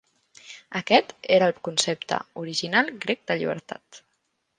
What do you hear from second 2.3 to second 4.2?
original grec de llibertat.